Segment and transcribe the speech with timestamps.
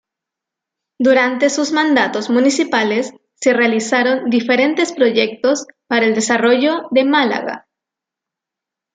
[0.97, 7.67] Durante sus mandatos municipales se realizaron diferentes proyectos para el desarrollo de Málaga.